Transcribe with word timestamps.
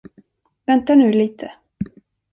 Vänta 0.67 0.95
nu 0.95 1.11
lite! 1.11 1.51